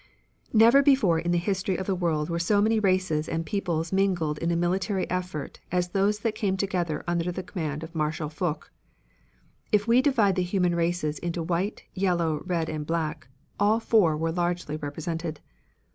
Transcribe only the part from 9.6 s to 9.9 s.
If